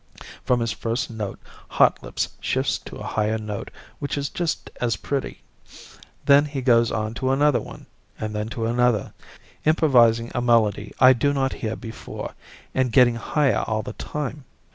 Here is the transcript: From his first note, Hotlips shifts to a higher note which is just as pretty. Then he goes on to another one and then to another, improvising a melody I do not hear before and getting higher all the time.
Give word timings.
From 0.43 0.61
his 0.61 0.71
first 0.71 1.11
note, 1.11 1.37
Hotlips 1.73 2.29
shifts 2.39 2.79
to 2.85 2.95
a 2.95 3.03
higher 3.05 3.37
note 3.37 3.69
which 3.99 4.17
is 4.17 4.29
just 4.29 4.71
as 4.77 4.95
pretty. 4.95 5.43
Then 6.25 6.45
he 6.45 6.63
goes 6.63 6.91
on 6.91 7.13
to 7.13 7.29
another 7.31 7.61
one 7.61 7.85
and 8.19 8.33
then 8.33 8.49
to 8.49 8.65
another, 8.65 9.13
improvising 9.63 10.31
a 10.33 10.41
melody 10.41 10.91
I 10.99 11.13
do 11.13 11.33
not 11.33 11.53
hear 11.61 11.75
before 11.75 12.33
and 12.73 12.91
getting 12.91 13.13
higher 13.17 13.63
all 13.67 13.83
the 13.83 13.93
time. 13.93 14.45